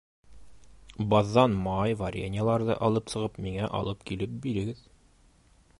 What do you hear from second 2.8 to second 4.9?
алып сығып, миңә алып килеп бирегеҙ.